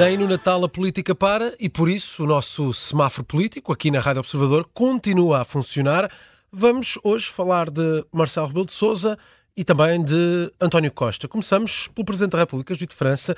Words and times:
Nem 0.00 0.16
no 0.16 0.26
Natal 0.26 0.64
a 0.64 0.68
política 0.68 1.14
para 1.14 1.54
e 1.60 1.68
por 1.68 1.86
isso 1.86 2.24
o 2.24 2.26
nosso 2.26 2.72
semáforo 2.72 3.22
político 3.22 3.70
aqui 3.70 3.90
na 3.90 4.00
Rádio 4.00 4.20
Observador 4.20 4.66
continua 4.72 5.42
a 5.42 5.44
funcionar. 5.44 6.10
Vamos 6.50 6.98
hoje 7.04 7.26
falar 7.26 7.68
de 7.68 8.02
Marcelo 8.10 8.46
Rebelo 8.46 8.64
de 8.64 8.72
Sousa 8.72 9.18
e 9.54 9.62
também 9.62 10.02
de 10.02 10.50
António 10.58 10.90
Costa. 10.90 11.28
Começamos 11.28 11.88
pelo 11.88 12.06
Presidente 12.06 12.32
da 12.32 12.38
República, 12.38 12.72
José 12.72 12.86
de 12.86 12.94
França, 12.94 13.36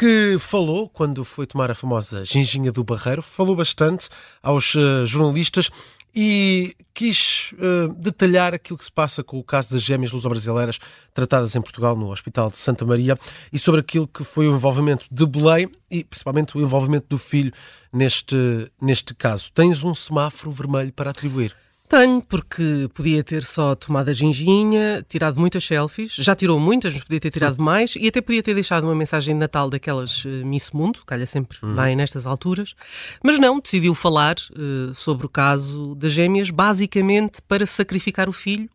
que 0.00 0.38
falou, 0.38 0.88
quando 0.88 1.22
foi 1.26 1.46
tomar 1.46 1.70
a 1.70 1.74
famosa 1.74 2.24
ginginha 2.24 2.72
do 2.72 2.82
Barreiro, 2.82 3.20
falou 3.20 3.54
bastante 3.54 4.08
aos 4.42 4.74
uh, 4.74 5.04
jornalistas 5.04 5.68
e 6.14 6.74
quis 6.94 7.52
uh, 7.52 7.92
detalhar 7.92 8.54
aquilo 8.54 8.78
que 8.78 8.84
se 8.86 8.90
passa 8.90 9.22
com 9.22 9.38
o 9.38 9.44
caso 9.44 9.70
das 9.70 9.82
gêmeas 9.82 10.10
luso-brasileiras 10.10 10.78
tratadas 11.12 11.54
em 11.54 11.60
Portugal 11.60 11.94
no 11.94 12.10
Hospital 12.10 12.50
de 12.50 12.56
Santa 12.56 12.86
Maria 12.86 13.18
e 13.52 13.58
sobre 13.58 13.82
aquilo 13.82 14.08
que 14.08 14.24
foi 14.24 14.48
o 14.48 14.54
envolvimento 14.54 15.06
de 15.10 15.26
Belém 15.26 15.70
e 15.90 16.02
principalmente 16.02 16.56
o 16.56 16.62
envolvimento 16.62 17.06
do 17.06 17.18
filho 17.18 17.52
neste, 17.92 18.72
neste 18.80 19.14
caso. 19.14 19.52
Tens 19.52 19.84
um 19.84 19.94
semáforo 19.94 20.50
vermelho 20.50 20.94
para 20.94 21.10
atribuir? 21.10 21.54
Tenho, 21.90 22.22
porque 22.22 22.88
podia 22.94 23.24
ter 23.24 23.42
só 23.42 23.74
tomado 23.74 24.10
a 24.10 24.12
ginginha, 24.12 25.04
tirado 25.08 25.40
muitas 25.40 25.64
selfies, 25.64 26.14
já 26.14 26.36
tirou 26.36 26.60
muitas, 26.60 26.94
mas 26.94 27.02
podia 27.02 27.18
ter 27.18 27.32
tirado 27.32 27.58
uhum. 27.58 27.64
mais, 27.64 27.96
e 27.96 28.06
até 28.06 28.20
podia 28.20 28.44
ter 28.44 28.54
deixado 28.54 28.84
uma 28.84 28.94
mensagem 28.94 29.34
de 29.34 29.40
Natal 29.40 29.68
daquelas 29.68 30.24
uh, 30.24 30.28
Miss 30.46 30.70
Mundo, 30.70 31.00
calha 31.04 31.26
sempre 31.26 31.58
uhum. 31.60 31.74
bem 31.74 31.96
nestas 31.96 32.26
alturas, 32.26 32.76
mas 33.24 33.40
não, 33.40 33.58
decidiu 33.58 33.92
falar 33.92 34.36
uh, 34.52 34.94
sobre 34.94 35.26
o 35.26 35.28
caso 35.28 35.96
das 35.96 36.12
gêmeas, 36.12 36.50
basicamente 36.50 37.42
para 37.42 37.66
sacrificar 37.66 38.28
o 38.28 38.32
filho. 38.32 38.70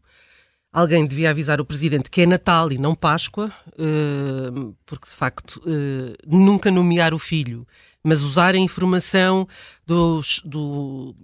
Alguém 0.74 1.08
devia 1.08 1.30
avisar 1.30 1.62
o 1.62 1.66
presidente 1.66 2.12
que 2.12 2.20
é 2.20 2.26
Natal 2.26 2.70
e 2.70 2.78
não 2.78 2.94
Páscoa, 2.94 3.50
uh, 3.80 4.76
porque 4.86 5.06
de 5.06 5.16
facto 5.16 5.62
nunca 6.28 6.70
nomear 6.70 7.14
o 7.14 7.20
filho, 7.20 7.66
mas 8.04 8.24
usar 8.24 8.56
a 8.56 8.58
informação 8.58 9.48
dos, 9.88 10.42
do, 10.44 11.16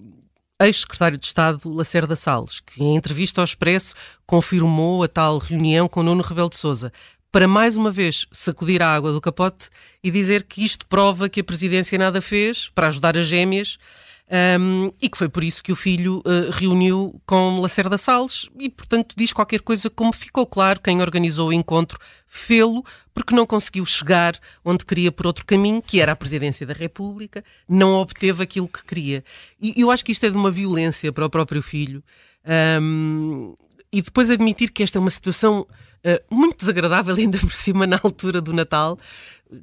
ex-secretário 0.68 1.18
de 1.18 1.26
Estado 1.26 1.70
Lacerda 1.74 2.16
Salles, 2.16 2.60
que 2.60 2.84
em 2.84 2.96
entrevista 2.96 3.42
ao 3.42 3.46
Expresso 3.46 3.96
confirmou 4.26 5.04
a 5.04 5.08
tal 5.08 5.38
reunião 5.38 5.88
com 5.88 6.04
Nuno 6.04 6.24
Rebelo 6.24 6.50
de 6.50 6.58
Sousa, 6.58 6.92
para 7.32 7.48
mais 7.48 7.78
uma 7.78 7.92
vez 7.92 8.26
sacudir 8.32 8.82
a 8.82 8.94
água 8.94 9.12
do 9.12 9.22
capote 9.22 9.70
e 10.04 10.12
dizer 10.12 10.44
que 10.44 10.64
isto 10.64 10.86
prova 10.86 11.30
que 11.30 11.40
a 11.40 11.44
presidência 11.44 11.98
nada 11.98 12.22
fez 12.22 12.70
para 12.70 12.88
ajudar 12.88 13.18
as 13.18 13.26
gêmeas 13.26 13.78
um, 14.32 14.90
e 15.02 15.10
que 15.10 15.18
foi 15.18 15.28
por 15.28 15.44
isso 15.44 15.62
que 15.62 15.74
o 15.74 15.76
filho 15.76 16.20
uh, 16.20 16.50
reuniu 16.52 17.22
com 17.26 17.60
Lacerda 17.60 17.98
Salles 17.98 18.50
e, 18.58 18.70
portanto, 18.70 19.14
diz 19.18 19.34
qualquer 19.34 19.60
coisa 19.60 19.90
como 19.90 20.14
ficou 20.14 20.46
claro 20.46 20.80
quem 20.80 21.02
organizou 21.02 21.50
o 21.50 21.54
encontro 21.54 22.00
fê-lo 22.26 22.82
porque 23.14 23.36
não 23.36 23.46
conseguiu 23.46 23.86
chegar 23.86 24.40
onde 24.64 24.86
queria 24.86 25.12
por 25.12 25.28
outro 25.28 25.46
caminho, 25.46 25.82
que 25.82 26.00
era 26.00 26.14
a 26.14 26.16
presidência 26.16 26.66
da 26.66 26.74
República, 26.74 27.44
não 27.68 27.96
obteve 27.96 28.42
aquilo 28.42 28.70
que 28.70 28.86
queria. 28.86 29.22
E 29.60 29.74
eu 29.82 29.92
acho 29.92 30.06
que 30.06 30.14
isto 30.14 30.26
é 30.26 30.30
de 30.30 30.38
uma 30.38 30.50
violência 30.50 31.12
para 31.12 31.26
o 31.26 31.30
próprio 31.30 31.62
filho. 31.62 32.02
Um, 32.82 33.54
e 33.92 34.02
depois 34.02 34.30
admitir 34.30 34.72
que 34.72 34.82
esta 34.82 34.98
é 34.98 35.02
uma 35.02 35.10
situação 35.10 35.68
uh, 35.68 36.34
muito 36.34 36.60
desagradável, 36.60 37.16
ainda 37.20 37.38
por 37.38 37.52
cima 37.52 37.86
na 37.86 38.00
altura 38.02 38.40
do 38.40 38.54
Natal, 38.54 38.98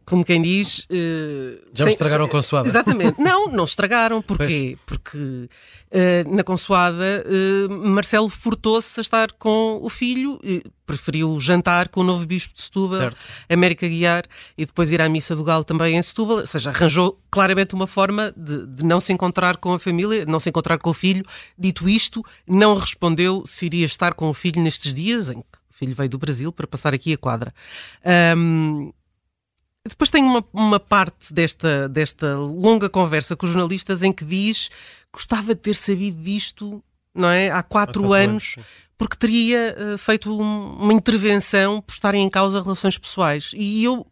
como 0.05 0.25
quem 0.25 0.42
diz. 0.42 0.81
Uh, 0.91 1.61
Já 1.72 1.84
sem, 1.84 1.92
estragaram 1.92 2.25
a 2.27 2.28
consoada. 2.28 2.69
Exatamente. 2.69 3.20
Não, 3.20 3.48
não 3.48 3.64
estragaram. 3.64 4.20
Porquê? 4.20 4.77
Pois. 4.86 4.98
Porque 4.98 5.19
uh, 5.19 6.34
na 6.34 6.42
consoada 6.45 7.25
uh, 7.27 7.70
Marcelo 7.70 8.28
furtou-se 8.28 8.98
a 8.98 9.03
estar 9.03 9.33
com 9.33 9.78
o 9.83 9.89
filho, 9.89 10.39
preferiu 10.86 11.39
jantar 11.41 11.89
com 11.89 12.00
o 12.00 12.05
novo 12.05 12.27
bispo 12.27 12.55
de 12.55 12.62
Setúbal, 12.62 13.00
certo. 13.00 13.19
América 13.48 13.89
Guiar, 13.89 14.25
e 14.56 14.67
depois 14.67 14.92
ir 14.92 15.00
à 15.00 15.08
missa 15.08 15.34
do 15.34 15.45
Galo 15.45 15.64
também 15.64 15.97
em 15.97 16.02
Setúbal. 16.02 16.39
Ou 16.39 16.47
seja, 16.47 16.70
arranjou 16.70 17.19
claramente 17.30 17.74
uma 17.74 17.86
forma 17.86 18.33
de, 18.36 18.67
de 18.67 18.84
não 18.84 19.01
se 19.01 19.13
encontrar 19.13 19.57
com 19.57 19.73
a 19.73 19.79
família, 19.79 20.24
não 20.27 20.40
se 20.40 20.48
encontrar 20.48 20.79
com 20.79 20.90
o 20.90 20.95
filho. 20.95 21.24
Dito 21.58 21.89
isto, 21.89 22.24
não 22.46 22.77
respondeu 22.77 23.45
se 23.46 23.67
iria 23.67 23.86
estar 23.86 24.14
com 24.14 24.29
o 24.29 24.34
filho 24.34 24.63
nestes 24.63 24.92
dias, 24.95 25.30
em 25.30 25.40
que 25.40 25.58
o 25.70 25.74
filho 25.74 25.95
veio 25.95 26.11
do 26.11 26.18
Brasil 26.18 26.52
para 26.52 26.67
passar 26.67 26.92
aqui 26.92 27.13
a 27.13 27.18
quadra. 27.18 27.55
Um, 28.36 28.92
depois 29.89 30.11
tem 30.11 30.23
uma, 30.23 30.45
uma 30.53 30.81
parte 30.81 31.33
desta, 31.33 31.89
desta 31.89 32.37
longa 32.37 32.89
conversa 32.89 33.35
com 33.35 33.47
os 33.47 33.53
jornalistas 33.53 34.03
em 34.03 34.13
que 34.13 34.25
diz 34.25 34.71
gostava 35.13 35.55
de 35.55 35.61
ter 35.61 35.75
sabido 35.75 36.23
disto 36.23 36.83
não 37.15 37.29
é? 37.29 37.51
há 37.51 37.63
quatro, 37.63 38.05
há 38.05 38.07
quatro 38.07 38.13
anos, 38.13 38.55
anos 38.57 38.69
porque 38.97 39.17
teria 39.17 39.77
uh, 39.79 39.99
feito 39.99 40.31
um, 40.31 40.73
uma 40.75 40.93
intervenção 40.93 41.81
por 41.81 41.93
estarem 41.93 42.25
em 42.25 42.31
causa 42.31 42.61
relações 42.61 42.99
pessoais. 42.99 43.53
E 43.57 43.85
eu 43.85 44.07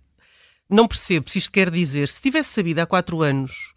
não 0.70 0.86
percebo 0.86 1.28
se 1.28 1.38
isto 1.38 1.52
quer 1.52 1.70
dizer, 1.70 2.08
se 2.08 2.20
tivesse 2.20 2.50
sabido 2.50 2.78
há 2.78 2.86
quatro 2.86 3.22
anos 3.22 3.72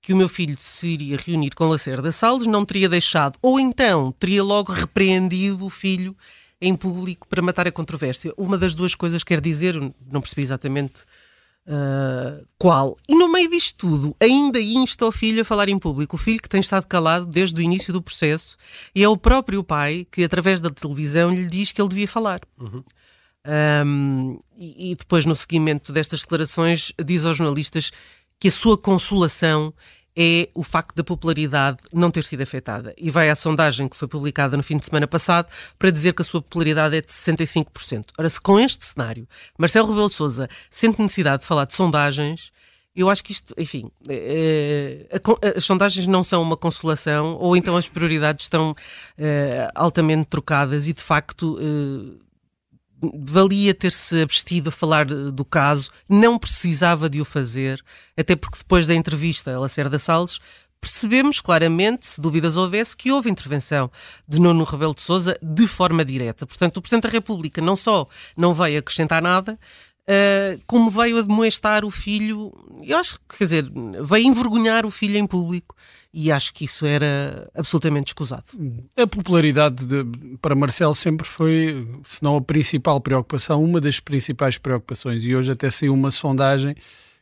que 0.00 0.12
o 0.12 0.16
meu 0.16 0.28
filho 0.28 0.56
se 0.56 0.88
iria 0.88 1.16
reunir 1.16 1.50
com 1.54 1.68
Lacerda 1.68 2.12
Salles, 2.12 2.46
não 2.46 2.64
teria 2.64 2.88
deixado, 2.88 3.36
ou 3.42 3.58
então 3.58 4.12
teria 4.12 4.42
logo 4.42 4.72
repreendido 4.72 5.66
o 5.66 5.70
filho 5.70 6.16
em 6.60 6.74
público 6.74 7.26
para 7.28 7.42
matar 7.42 7.66
a 7.68 7.72
controvérsia. 7.72 8.32
Uma 8.36 8.58
das 8.58 8.74
duas 8.74 8.94
coisas 8.94 9.22
quer 9.22 9.40
dizer, 9.40 9.74
não 10.10 10.20
percebi 10.20 10.42
exatamente 10.42 11.04
Uh, 11.68 12.48
qual? 12.58 12.96
E 13.06 13.14
no 13.14 13.30
meio 13.30 13.50
disto 13.50 13.76
tudo, 13.76 14.16
ainda 14.18 14.58
insta 14.58 15.04
o 15.04 15.12
filho 15.12 15.42
a 15.42 15.44
falar 15.44 15.68
em 15.68 15.78
público. 15.78 16.16
O 16.16 16.18
filho 16.18 16.40
que 16.40 16.48
tem 16.48 16.60
estado 16.60 16.86
calado 16.86 17.26
desde 17.26 17.60
o 17.60 17.62
início 17.62 17.92
do 17.92 18.00
processo 18.00 18.56
e 18.94 19.04
é 19.04 19.08
o 19.08 19.18
próprio 19.18 19.62
pai 19.62 20.06
que, 20.10 20.24
através 20.24 20.60
da 20.60 20.70
televisão, 20.70 21.30
lhe 21.30 21.44
diz 21.44 21.70
que 21.70 21.82
ele 21.82 21.90
devia 21.90 22.08
falar. 22.08 22.40
Uhum. 22.58 22.82
Um, 23.86 24.38
e, 24.56 24.92
e 24.92 24.94
depois, 24.94 25.26
no 25.26 25.36
seguimento 25.36 25.92
destas 25.92 26.22
declarações, 26.22 26.90
diz 27.04 27.26
aos 27.26 27.36
jornalistas 27.36 27.92
que 28.40 28.48
a 28.48 28.52
sua 28.52 28.78
consolação 28.78 29.74
é 30.20 30.48
o 30.52 30.64
facto 30.64 30.96
da 30.96 31.04
popularidade 31.04 31.78
não 31.92 32.10
ter 32.10 32.24
sido 32.24 32.42
afetada. 32.42 32.92
E 32.98 33.08
vai 33.08 33.30
à 33.30 33.36
sondagem 33.36 33.88
que 33.88 33.96
foi 33.96 34.08
publicada 34.08 34.56
no 34.56 34.64
fim 34.64 34.76
de 34.76 34.84
semana 34.84 35.06
passado 35.06 35.46
para 35.78 35.92
dizer 35.92 36.12
que 36.12 36.22
a 36.22 36.24
sua 36.24 36.42
popularidade 36.42 36.96
é 36.96 37.00
de 37.00 37.06
65%. 37.06 38.06
Ora, 38.18 38.28
se 38.28 38.40
com 38.40 38.58
este 38.58 38.84
cenário 38.84 39.28
Marcelo 39.56 39.86
Rebelo 39.86 40.08
de 40.08 40.14
Sousa 40.14 40.48
sente 40.68 41.00
necessidade 41.00 41.42
de 41.42 41.46
falar 41.46 41.66
de 41.66 41.74
sondagens, 41.74 42.50
eu 42.96 43.08
acho 43.08 43.22
que 43.22 43.30
isto, 43.30 43.54
enfim, 43.56 43.92
é, 44.08 45.06
é, 45.08 45.56
as 45.56 45.64
sondagens 45.64 46.08
não 46.08 46.24
são 46.24 46.42
uma 46.42 46.56
consolação, 46.56 47.36
ou 47.36 47.56
então 47.56 47.76
as 47.76 47.86
prioridades 47.86 48.46
estão 48.46 48.74
altamente 49.72 50.26
trocadas 50.26 50.88
e, 50.88 50.92
de 50.92 51.02
facto, 51.02 51.56
valia 53.00 53.74
ter-se 53.74 54.20
abstido 54.20 54.68
a 54.68 54.72
falar 54.72 55.06
do 55.06 55.44
caso, 55.44 55.90
não 56.08 56.38
precisava 56.38 57.08
de 57.08 57.20
o 57.20 57.24
fazer, 57.24 57.82
até 58.16 58.34
porque 58.34 58.58
depois 58.58 58.86
da 58.86 58.94
entrevista 58.94 59.54
a 59.54 59.58
Lacerda 59.60 59.98
Salles 59.98 60.40
percebemos 60.80 61.40
claramente, 61.40 62.06
se 62.06 62.20
dúvidas 62.20 62.56
houvesse, 62.56 62.96
que 62.96 63.10
houve 63.10 63.30
intervenção 63.30 63.90
de 64.26 64.40
Nuno 64.40 64.64
Rebelo 64.64 64.94
de 64.94 65.00
Sousa 65.00 65.36
de 65.42 65.66
forma 65.66 66.04
direta. 66.04 66.46
Portanto, 66.46 66.76
o 66.76 66.82
Presidente 66.82 67.04
da 67.04 67.10
República 67.10 67.60
não 67.60 67.74
só 67.74 68.06
não 68.36 68.54
veio 68.54 68.78
acrescentar 68.78 69.20
nada, 69.20 69.58
uh, 70.08 70.60
como 70.66 70.90
veio 70.90 71.18
admoestar 71.18 71.84
o 71.84 71.90
filho, 71.90 72.52
eu 72.82 72.96
acho 72.96 73.18
que, 73.28 73.38
quer 73.38 73.44
dizer, 73.44 73.72
veio 74.04 74.26
envergonhar 74.26 74.86
o 74.86 74.90
filho 74.90 75.16
em 75.16 75.26
público 75.26 75.74
e 76.12 76.32
acho 76.32 76.54
que 76.54 76.64
isso 76.64 76.86
era 76.86 77.50
absolutamente 77.54 78.08
escusado. 78.08 78.44
A 78.96 79.06
popularidade 79.06 79.84
de, 79.84 80.04
para 80.40 80.54
Marcelo 80.54 80.94
sempre 80.94 81.26
foi, 81.26 81.86
se 82.04 82.22
não 82.22 82.36
a 82.36 82.40
principal 82.40 83.00
preocupação, 83.00 83.62
uma 83.62 83.80
das 83.80 84.00
principais 84.00 84.56
preocupações. 84.56 85.24
E 85.24 85.36
hoje 85.36 85.50
até 85.50 85.70
saiu 85.70 85.92
uma 85.92 86.10
sondagem 86.10 86.74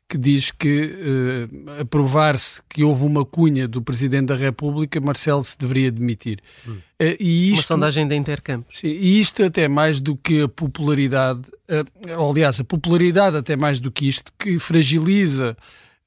que 0.08 0.16
diz 0.16 0.52
que, 0.52 0.86
uh, 0.86 1.80
a 1.80 1.84
provar-se 1.84 2.62
que 2.68 2.84
houve 2.84 3.04
uma 3.04 3.24
cunha 3.24 3.66
do 3.66 3.82
Presidente 3.82 4.26
da 4.26 4.36
República, 4.36 5.00
Marcelo 5.00 5.42
se 5.42 5.58
deveria 5.58 5.90
demitir. 5.90 6.38
Hum. 6.66 6.74
Uh, 6.74 7.16
e 7.18 7.48
isto, 7.48 7.56
uma 7.56 7.62
sondagem 7.62 8.06
da 8.06 8.14
Intercampo. 8.14 8.68
Sim, 8.72 8.86
e 8.88 9.20
isto 9.20 9.42
até 9.42 9.66
mais 9.66 10.00
do 10.00 10.16
que 10.16 10.42
a 10.42 10.48
popularidade, 10.48 11.42
uh, 11.68 12.30
aliás, 12.30 12.60
a 12.60 12.64
popularidade 12.64 13.36
até 13.36 13.56
mais 13.56 13.80
do 13.80 13.90
que 13.90 14.06
isto, 14.06 14.32
que 14.38 14.60
fragiliza 14.60 15.56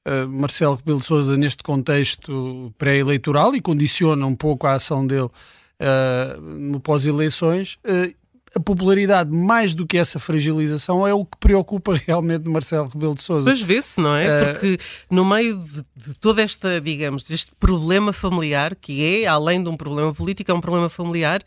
uh, 0.06 0.28
Marcelo 0.28 0.76
Rebelo 0.76 1.00
de 1.00 1.06
Sousa 1.06 1.36
neste 1.36 1.62
contexto 1.62 2.72
pré-eleitoral 2.78 3.54
e 3.54 3.60
condiciona 3.60 4.24
um 4.26 4.34
pouco 4.34 4.66
a 4.66 4.74
ação 4.74 5.06
dele 5.06 5.28
uh, 5.28 6.40
no 6.40 6.80
pós-eleições. 6.80 7.78
Uh, 7.84 8.14
a 8.52 8.58
popularidade, 8.58 9.30
mais 9.30 9.74
do 9.74 9.86
que 9.86 9.96
essa 9.96 10.18
fragilização, 10.18 11.06
é 11.06 11.14
o 11.14 11.24
que 11.24 11.38
preocupa 11.38 11.94
realmente 12.06 12.48
Marcelo 12.48 12.88
Rebelo 12.88 13.14
de 13.14 13.22
Sousa. 13.22 13.44
Pois 13.44 13.62
vê-se, 13.62 14.00
não 14.00 14.14
é? 14.16 14.52
Porque 14.52 14.78
no 15.08 15.24
meio 15.24 15.56
de, 15.56 15.84
de, 15.96 16.14
toda 16.18 16.42
esta, 16.42 16.80
digamos, 16.80 17.30
este 17.30 17.52
problema 17.60 18.12
familiar, 18.12 18.74
que 18.74 19.22
é, 19.22 19.26
além 19.26 19.62
de 19.62 19.68
um 19.68 19.76
problema 19.76 20.12
político, 20.12 20.50
é 20.50 20.54
um 20.54 20.60
problema 20.60 20.88
familiar, 20.88 21.42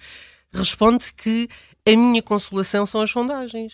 responde 0.54 1.14
que 1.14 1.50
a 1.86 1.92
minha 1.92 2.22
consolação 2.22 2.86
são 2.86 3.02
as 3.02 3.12
sondagens. 3.12 3.74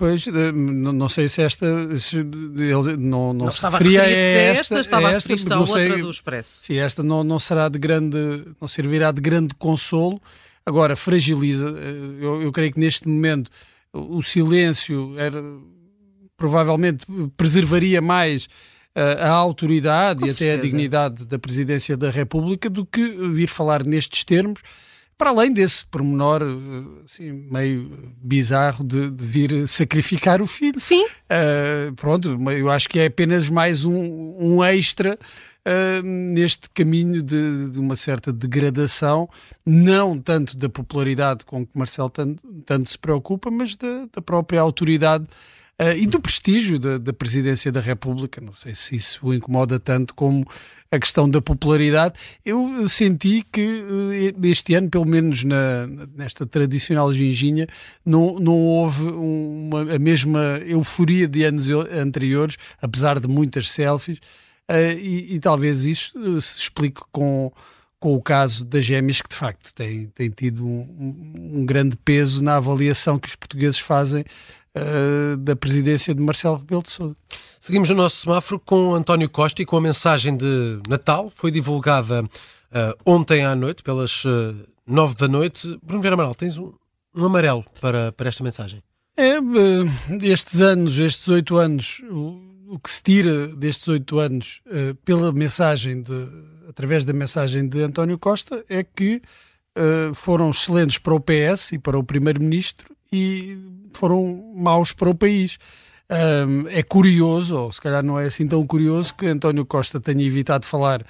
Pois, 0.00 0.26
eh, 0.26 0.50
não, 0.50 1.10
sei 1.10 1.28
se 1.28 1.42
esta 1.42 1.98
se, 1.98 2.16
ele 2.20 2.96
não, 2.96 3.34
não, 3.34 3.44
não 3.44 3.50
se 3.50 3.60
referia 3.60 4.00
a 4.00 4.08
esta, 4.08 4.76
esta, 4.76 4.80
estava 4.80 5.08
a 5.08 5.10
referir-se 5.10 5.52
à 5.52 5.60
outra 5.60 5.98
do 5.98 6.10
Expresso. 6.10 6.60
Sim, 6.62 6.78
esta 6.78 7.02
não, 7.02 7.22
não 7.22 7.38
será 7.38 7.68
de 7.68 7.78
grande, 7.78 8.16
não 8.58 8.66
servirá 8.66 9.12
de 9.12 9.20
grande 9.20 9.54
consolo. 9.56 10.18
Agora, 10.64 10.96
fragiliza, 10.96 11.68
eh, 11.68 12.24
eu, 12.24 12.40
eu 12.40 12.50
creio 12.50 12.72
que 12.72 12.80
neste 12.80 13.06
momento 13.06 13.50
o 13.92 14.22
silêncio 14.22 15.18
era, 15.18 15.44
provavelmente 16.34 17.04
preservaria 17.36 18.00
mais 18.00 18.48
a 18.94 19.28
autoridade 19.28 20.20
Com 20.20 20.26
e 20.26 20.32
certeza. 20.32 20.54
até 20.54 20.58
a 20.58 20.62
dignidade 20.62 21.24
da 21.26 21.38
presidência 21.38 21.94
da 21.94 22.10
República 22.10 22.70
do 22.70 22.86
que 22.86 23.06
vir 23.28 23.48
falar 23.48 23.84
nestes 23.84 24.24
termos 24.24 24.60
para 25.20 25.28
além 25.28 25.52
desse 25.52 25.84
pormenor 25.84 26.40
assim, 27.04 27.30
meio 27.30 28.10
bizarro 28.22 28.82
de, 28.82 29.10
de, 29.10 29.22
vir 29.22 29.68
sacrificar 29.68 30.40
o 30.40 30.46
filho. 30.46 30.80
Sim. 30.80 31.04
Uh, 31.04 31.94
pronto, 31.94 32.38
eu 32.50 32.70
acho 32.70 32.88
que 32.88 32.98
é 32.98 33.04
apenas 33.04 33.46
mais 33.50 33.84
um, 33.84 34.34
um 34.38 34.64
extra 34.64 35.18
uh, 35.18 36.02
neste 36.02 36.70
caminho 36.70 37.22
de, 37.22 37.68
de, 37.68 37.78
uma 37.78 37.96
certa 37.96 38.32
degradação, 38.32 39.28
não 39.66 40.18
tanto 40.18 40.56
da 40.56 40.70
popularidade 40.70 41.44
com 41.44 41.66
que 41.66 41.76
Marcelo 41.76 42.08
tanto, 42.08 42.42
tanto 42.64 42.88
se 42.88 42.96
preocupa, 42.96 43.50
mas 43.50 43.76
da, 43.76 44.06
da 44.10 44.22
própria 44.22 44.62
autoridade 44.62 45.26
Uh, 45.80 45.96
e 45.96 46.06
do 46.06 46.20
prestígio 46.20 46.78
da, 46.78 46.98
da, 46.98 47.10
presidência 47.10 47.72
da 47.72 47.80
República. 47.80 48.38
Não 48.38 48.52
sei 48.52 48.74
se 48.74 48.96
isso 48.96 49.18
o 49.22 49.32
incomoda 49.32 49.80
tanto 49.80 50.14
como 50.14 50.46
a 50.90 50.98
questão 50.98 51.26
da 51.26 51.40
popularidade. 51.40 52.16
Eu 52.44 52.86
senti 52.86 53.42
que 53.50 53.82
uh, 53.82 54.46
este 54.46 54.74
ano, 54.74 54.90
pelo 54.90 55.06
menos 55.06 55.42
na, 55.42 55.86
nesta 56.14 56.44
tradicional 56.44 57.14
ginginha, 57.14 57.66
não, 58.04 58.38
não 58.38 58.58
houve 58.58 59.04
uma, 59.04 59.94
a 59.94 59.98
mesma 59.98 60.60
euforia 60.66 61.26
de 61.26 61.44
anos 61.44 61.70
anteriores, 61.70 62.58
apesar 62.82 63.18
de 63.18 63.26
muitas 63.26 63.70
selfies, 63.70 64.18
uh, 64.70 64.98
e, 65.00 65.36
e, 65.36 65.40
talvez 65.40 65.84
isso 65.84 66.42
se 66.42 66.58
explique 66.58 67.00
com 67.10 67.50
com 68.00 68.14
o 68.14 68.22
caso 68.22 68.64
das 68.64 68.82
gêmeas, 68.82 69.20
que 69.20 69.28
de 69.28 69.36
facto 69.36 69.74
tem, 69.74 70.06
tem 70.06 70.30
tido 70.30 70.66
um, 70.66 71.34
um, 71.58 71.66
grande 71.66 71.98
peso 71.98 72.42
na 72.42 72.56
avaliação 72.56 73.18
que 73.18 73.28
os 73.28 73.36
portugueses 73.36 73.78
fazem 73.78 74.24
uh, 74.76 75.36
da 75.36 75.56
presidência 75.56 76.14
de 76.14 76.20
Marcelo 76.20 76.56
Rebelo 76.56 76.82
de 76.82 76.90
Sousa. 76.90 77.16
Seguimos 77.58 77.90
o 77.90 77.94
nosso 77.94 78.16
semáforo 78.16 78.60
com 78.60 78.94
António 78.94 79.28
Costa 79.28 79.62
e 79.62 79.66
com 79.66 79.76
a 79.76 79.80
mensagem 79.80 80.36
de 80.36 80.80
Natal. 80.88 81.32
Foi 81.34 81.50
divulgada 81.50 82.22
uh, 82.22 82.28
ontem 83.04 83.44
à 83.44 83.54
noite, 83.54 83.82
pelas 83.82 84.24
uh, 84.24 84.54
nove 84.86 85.14
da 85.14 85.28
noite. 85.28 85.78
Bruno 85.82 86.00
Vieira 86.00 86.14
Amaral, 86.14 86.34
tens 86.34 86.56
um, 86.56 86.72
um 87.14 87.24
amarelo 87.24 87.64
para, 87.80 88.12
para 88.12 88.28
esta 88.28 88.42
mensagem? 88.42 88.82
É, 89.16 89.36
estes 90.22 90.60
anos, 90.60 90.98
estes 90.98 91.28
oito 91.28 91.56
anos, 91.58 92.00
o, 92.10 92.40
o, 92.68 92.78
que 92.78 92.90
se 92.90 93.02
tira 93.02 93.48
destes 93.48 93.86
oito 93.88 94.18
anos 94.18 94.62
uh, 94.66 94.94
pela 95.04 95.30
mensagem, 95.32 96.00
de, 96.00 96.28
através 96.68 97.04
da 97.04 97.12
mensagem 97.12 97.68
de 97.68 97.82
António 97.82 98.18
Costa, 98.18 98.64
é 98.68 98.82
que 98.82 99.20
uh, 99.76 100.14
foram 100.14 100.50
excelentes 100.50 100.96
para 100.96 101.12
o 101.12 101.20
PS 101.20 101.72
e 101.72 101.78
para 101.78 101.98
o 101.98 102.04
Primeiro-Ministro 102.04 102.89
e 103.12 103.58
foram 103.94 104.52
maus 104.54 104.92
para 104.92 105.10
o 105.10 105.14
país. 105.14 105.58
Um, 106.10 106.68
é 106.68 106.82
curioso, 106.82 107.56
ou 107.56 107.72
se 107.72 107.80
calhar 107.80 108.02
não 108.02 108.18
é 108.18 108.24
assim 108.26 108.46
tão 108.46 108.66
curioso, 108.66 109.14
que 109.14 109.26
António 109.26 109.64
Costa 109.64 110.00
tenha 110.00 110.24
evitado 110.24 110.66
falar 110.66 111.04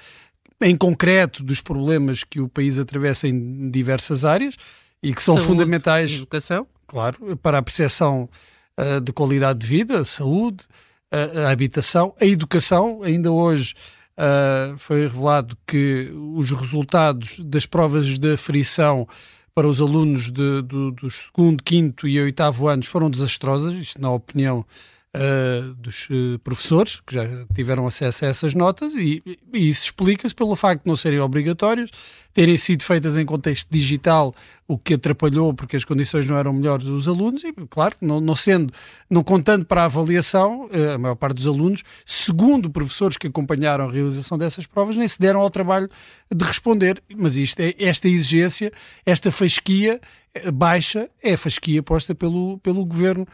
em 0.61 0.77
concreto 0.77 1.43
dos 1.43 1.63
problemas 1.63 2.23
que 2.23 2.41
o 2.41 2.49
país 2.49 2.79
atravessa 2.79 3.27
em 3.27 3.71
diversas 3.71 4.25
áreas 4.25 4.57
e 5.03 5.15
que 5.15 5.23
são 5.23 5.35
saúde, 5.35 5.49
fundamentais, 5.49 6.13
educação, 6.13 6.67
claro, 6.87 7.37
para 7.39 7.59
a 7.59 7.63
percepção 7.63 8.29
uh, 8.79 9.01
de 9.01 9.13
qualidade 9.13 9.61
de 9.61 9.67
vida, 9.67 10.05
saúde, 10.05 10.67
uh, 11.11 11.47
a 11.47 11.51
habitação, 11.51 12.15
a 12.21 12.27
educação. 12.27 13.03
Ainda 13.03 13.33
hoje 13.33 13.75
uh, 14.19 14.77
foi 14.77 15.03
revelado 15.03 15.57
que 15.67 16.11
os 16.35 16.51
resultados 16.51 17.41
das 17.41 17.65
provas 17.65 18.19
de 18.19 18.35
aferição 18.35 19.09
para 19.61 19.69
os 19.69 19.79
alunos 19.79 20.31
de, 20.31 20.63
do, 20.63 20.91
dos 20.91 21.27
segundo, 21.27 21.63
quinto 21.63 22.09
e 22.09 22.19
oitavo 22.19 22.67
anos 22.67 22.87
foram 22.87 23.11
desastrosas, 23.11 23.75
isto 23.75 24.01
na 24.01 24.11
opinião 24.11 24.65
uh, 25.17 25.75
dos 25.75 26.09
uh, 26.11 26.39
professores, 26.41 27.01
que 27.07 27.15
já 27.15 27.25
tiveram 27.55 27.87
acesso 27.87 28.25
a 28.25 28.29
essas 28.29 28.55
notas, 28.55 28.95
e, 28.95 29.23
e 29.53 29.69
isso 29.69 29.85
explica-se 29.85 30.35
pelo 30.35 30.55
facto 30.55 30.85
de 30.85 30.89
não 30.89 30.97
serem 30.97 31.21
obrigatórias, 31.21 31.91
terem 32.33 32.57
sido 32.57 32.85
feitas 32.85 33.17
em 33.17 33.27
contexto 33.27 33.69
digital, 33.71 34.35
o 34.69 34.79
que 34.79 34.95
atrapalhou 34.95 35.53
porque 35.53 35.77
as 35.77 35.85
condições 35.85 36.27
não 36.27 36.39
eram 36.39 36.53
melhores 36.53 36.87
dos 36.87 37.09
alunos, 37.09 37.43
e 37.43 37.53
claro, 37.69 37.97
não, 38.01 38.21
não 38.21 38.37
sendo, 38.37 38.73
não 39.09 39.23
contando 39.23 39.65
para 39.65 39.83
a 39.83 39.87
avaliação, 39.87 40.67
uh, 40.67 40.95
a 40.95 40.99
maior 40.99 41.17
parte 41.17 41.37
dos 41.37 41.47
alunos, 41.47 41.83
segundo 42.07 42.71
professores 42.71 43.17
que 43.17 43.27
acompanharam 43.27 43.89
a 43.89 43.93
realização 43.93 44.39
dessas 44.39 44.67
provas, 44.67 44.97
nem 44.97 45.09
se 45.09 45.19
deram 45.19 45.41
ao 45.41 45.51
trabalho 45.51 45.89
de 46.33 46.45
responder. 46.45 47.03
Mas 47.17 47.37
isto 47.37 47.59
é, 47.61 47.75
esta 47.79 48.09
exigência, 48.09 48.73
esta 49.05 49.33
fasquia 49.33 50.01
baixa, 50.53 51.11
é 51.21 51.33
a 51.33 51.39
fasquia 51.39 51.83
posta 51.83 52.15
pelo, 52.15 52.59
pelo 52.59 52.85
governo 52.85 53.27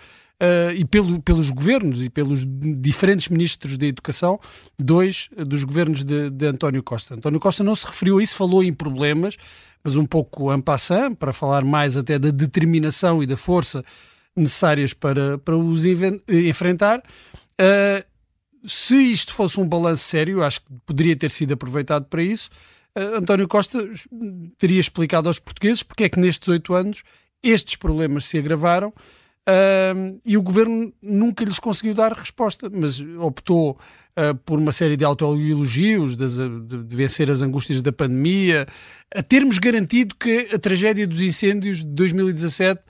uh, 0.42 0.72
e 0.74 0.84
pelo, 0.84 1.20
pelos 1.20 1.50
governos 1.50 2.02
e 2.02 2.10
pelos 2.10 2.44
diferentes 2.46 3.28
ministros 3.28 3.76
da 3.76 3.86
Educação, 3.86 4.38
dois 4.78 5.28
dos 5.36 5.64
governos 5.64 6.04
de, 6.04 6.30
de, 6.30 6.46
António 6.46 6.82
Costa. 6.82 7.14
António 7.14 7.40
Costa 7.40 7.64
não 7.64 7.74
se 7.74 7.86
referiu 7.86 8.18
a 8.18 8.22
isso, 8.22 8.36
falou 8.36 8.62
em 8.62 8.72
problemas, 8.72 9.36
mas 9.82 9.96
um 9.96 10.04
pouco 10.04 10.52
en 10.52 10.60
passant, 10.60 11.14
para 11.14 11.32
falar 11.32 11.64
mais 11.64 11.96
até 11.96 12.18
da 12.18 12.30
determinação 12.30 13.22
e 13.22 13.26
da 13.26 13.36
força 13.36 13.84
necessárias 14.34 14.92
para, 14.92 15.38
para 15.38 15.56
os 15.56 15.84
enfrentar. 15.84 17.02
Uh, 17.60 18.04
se 18.68 18.96
isto 18.96 19.32
fosse 19.32 19.60
um 19.60 19.66
balanço 19.66 20.02
sério, 20.02 20.42
acho 20.42 20.60
que 20.60 20.72
poderia 20.84 21.16
ter 21.16 21.30
sido 21.30 21.54
aproveitado 21.54 22.06
para 22.06 22.22
isso. 22.22 22.50
Uh, 22.98 23.16
António 23.16 23.48
Costa 23.48 23.78
teria 24.58 24.80
explicado 24.80 25.28
aos 25.28 25.38
portugueses 25.38 25.82
porque 25.82 26.04
é 26.04 26.08
que 26.08 26.18
nestes 26.18 26.48
oito 26.48 26.74
anos 26.74 27.02
estes 27.42 27.76
problemas 27.76 28.26
se 28.26 28.38
agravaram 28.38 28.92
Uh, 29.48 30.18
e 30.26 30.36
o 30.36 30.42
governo 30.42 30.92
nunca 31.00 31.44
lhes 31.44 31.60
conseguiu 31.60 31.94
dar 31.94 32.12
resposta, 32.12 32.68
mas 32.68 33.00
optou 33.18 33.78
uh, 34.16 34.34
por 34.44 34.58
uma 34.58 34.72
série 34.72 34.96
de 34.96 35.04
autoelogios, 35.04 36.16
de, 36.16 36.26
de 36.84 36.96
vencer 36.96 37.30
as 37.30 37.42
angústias 37.42 37.80
da 37.80 37.92
pandemia, 37.92 38.66
a 39.14 39.22
termos 39.22 39.58
garantido 39.58 40.16
que 40.16 40.48
a 40.52 40.58
tragédia 40.58 41.06
dos 41.06 41.22
incêndios 41.22 41.78
de 41.78 41.86
2017 41.86 42.82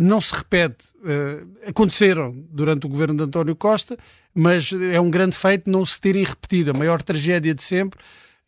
não 0.00 0.20
se 0.20 0.32
repete. 0.32 0.92
Uh, 0.98 1.68
aconteceram 1.68 2.32
durante 2.50 2.86
o 2.86 2.88
governo 2.88 3.16
de 3.16 3.24
António 3.24 3.56
Costa, 3.56 3.96
mas 4.32 4.70
é 4.72 5.00
um 5.00 5.10
grande 5.10 5.36
feito 5.36 5.68
não 5.68 5.84
se 5.84 6.00
terem 6.00 6.22
repetido. 6.22 6.70
A 6.70 6.74
maior 6.74 7.02
tragédia 7.02 7.52
de 7.52 7.64
sempre 7.64 7.98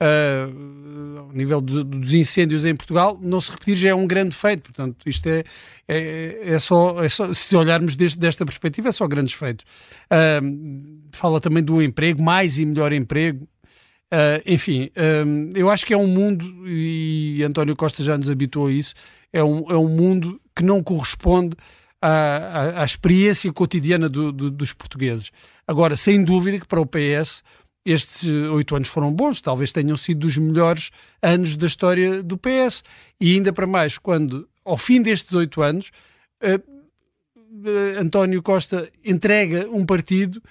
uh, 0.02 1.18
ao 1.18 1.32
nível 1.32 1.60
do, 1.60 1.84
dos 1.84 2.14
incêndios 2.14 2.64
em 2.64 2.74
Portugal, 2.74 3.18
não 3.20 3.40
se 3.40 3.50
repetir 3.50 3.76
já 3.76 3.88
é 3.90 3.94
um 3.94 4.06
grande 4.06 4.34
feito. 4.34 4.62
Portanto, 4.62 5.08
isto 5.08 5.26
é, 5.28 5.44
é, 5.86 6.40
é, 6.54 6.58
só, 6.58 7.02
é 7.02 7.08
só, 7.08 7.32
se 7.32 7.56
olharmos 7.56 7.96
deste, 7.96 8.18
desta 8.18 8.44
perspectiva, 8.44 8.88
é 8.88 8.92
só 8.92 9.06
grandes 9.06 9.34
feitos. 9.34 9.64
Uh, 10.04 11.08
fala 11.12 11.40
também 11.40 11.62
do 11.62 11.82
emprego, 11.82 12.22
mais 12.22 12.58
e 12.58 12.64
melhor 12.64 12.92
emprego. 12.92 13.48
Uh, 14.12 14.40
enfim, 14.46 14.90
eu 15.54 15.68
acho 15.68 15.84
que 15.84 15.92
é 15.92 15.96
um 15.96 16.06
mundo, 16.06 16.66
e 16.66 17.42
António 17.44 17.76
Costa 17.76 18.02
já 18.02 18.16
nos 18.16 18.30
habituou 18.30 18.68
a 18.68 18.72
isso, 18.72 18.94
é 19.30 19.44
um, 19.44 19.70
é 19.70 19.76
um 19.76 19.88
mundo 19.88 20.40
que 20.56 20.64
não 20.64 20.82
corresponde 20.82 21.54
à, 22.00 22.08
à, 22.08 22.82
à 22.82 22.84
experiência 22.86 23.52
cotidiana 23.52 24.08
do, 24.08 24.32
do, 24.32 24.50
dos 24.50 24.72
portugueses. 24.72 25.30
Agora, 25.66 25.94
sem 25.94 26.24
dúvida 26.24 26.58
que 26.58 26.66
para 26.66 26.80
o 26.80 26.86
PS 26.86 27.42
estes 27.92 28.24
oito 28.24 28.76
anos 28.76 28.88
foram 28.88 29.12
bons, 29.12 29.40
talvez 29.40 29.72
tenham 29.72 29.96
sido 29.96 30.20
dos 30.20 30.36
melhores 30.36 30.90
anos 31.22 31.56
da 31.56 31.66
história 31.66 32.22
do 32.22 32.36
PS. 32.36 32.82
E 33.20 33.34
ainda 33.34 33.52
para 33.52 33.66
mais, 33.66 33.98
quando, 33.98 34.48
ao 34.64 34.76
fim 34.76 35.00
destes 35.00 35.32
oito 35.32 35.62
anos, 35.62 35.90
uh, 36.42 36.56
uh, 36.56 38.00
António 38.00 38.42
Costa 38.42 38.90
entrega 39.04 39.68
um 39.70 39.86
partido 39.86 40.42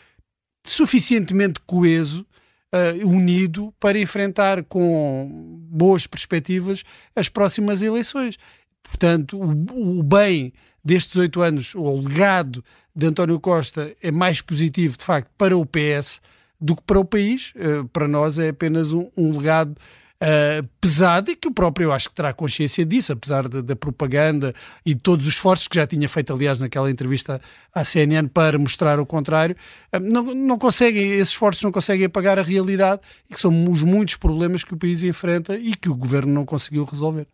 suficientemente 0.66 1.60
coeso, 1.66 2.26
uh, 2.74 3.08
unido, 3.08 3.74
para 3.80 4.00
enfrentar 4.00 4.64
com 4.64 5.60
boas 5.70 6.08
perspectivas 6.08 6.84
as 7.16 7.30
próximas 7.30 7.82
eleições. 7.82 8.38
Portanto, 8.82 9.38
o, 9.38 10.00
o 10.00 10.04
bem 10.04 10.54
destes 10.84 11.16
oito 11.18 11.42
anos, 11.42 11.76
o 11.76 12.00
legado 12.00 12.64
de 12.96 13.06
António 13.06 13.40
Costa 13.40 13.96
é 14.02 14.10
mais 14.10 14.42
positivo, 14.42 14.98
de 14.98 15.04
facto, 15.04 15.30
para 15.38 15.56
o 15.56 15.66
PS 15.66 16.20
do 16.60 16.76
que 16.76 16.84
para 16.84 17.00
o 17.00 17.06
país. 17.06 17.54
Uh, 17.56 17.88
para 17.90 18.08
nós 18.08 18.40
é 18.40 18.50
apenas 18.50 18.94
um, 18.94 19.10
um 19.16 19.38
legado 19.38 19.76
uh, 20.22 20.68
pesado 20.82 21.32
e 21.32 21.36
que 21.36 21.48
o 21.48 21.54
próprio 21.54 21.86
eu 21.86 21.94
acho 21.94 22.10
que 22.10 22.16
terá 22.16 22.34
consciência 22.34 22.86
disso, 22.86 23.14
apesar 23.14 23.48
da 23.48 23.76
propaganda 23.76 24.54
e 24.86 24.94
de 24.94 25.00
todos 25.00 25.26
os 25.28 25.34
esforços 25.34 25.68
que 25.68 25.76
já 25.76 25.86
tinha 25.86 26.08
feito, 26.10 26.34
aliás, 26.34 26.60
naquela 26.60 26.90
entrevista 26.90 27.42
à 27.74 27.84
CNN 27.84 28.28
para 28.28 28.58
mostrar 28.58 29.00
o 29.00 29.06
contrário. 29.06 29.56
Uh, 29.94 30.00
não, 30.00 30.24
não 30.24 30.58
conseguem, 30.58 31.14
esses 31.14 31.30
esforços 31.30 31.64
não 31.64 31.72
conseguem 31.72 32.06
apagar 32.06 32.40
a 32.40 32.44
realidade 32.44 33.02
e 33.30 33.34
que 33.34 33.40
são 33.40 33.52
os 33.72 33.84
muitos 33.84 34.16
problemas 34.16 34.64
que 34.64 34.74
o 34.74 34.78
país 34.78 35.04
enfrenta 35.04 35.56
e 35.56 35.76
que 35.76 35.90
o 35.90 35.96
governo 35.96 36.34
não 36.34 36.46
conseguiu 36.46 36.84
resolver. 36.86 37.28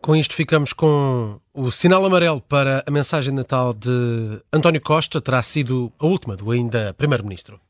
Com 0.00 0.14
isto 0.14 0.34
ficamos 0.34 0.72
com 0.72 1.40
o 1.52 1.72
sinal 1.72 2.04
amarelo 2.04 2.40
para 2.40 2.84
a 2.86 2.90
mensagem 2.90 3.34
Natal 3.34 3.74
de 3.74 4.40
António 4.52 4.80
Costa, 4.80 5.20
terá 5.20 5.42
sido 5.42 5.92
a 5.98 6.06
última 6.06 6.36
do 6.36 6.52
ainda 6.52 6.94
Primeiro-Ministro. 6.94 7.60